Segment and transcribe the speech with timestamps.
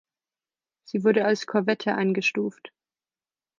[0.83, 2.73] Sie wurde als Korvette eingestuft.